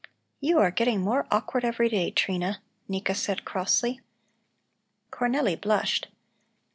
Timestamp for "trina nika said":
2.09-3.45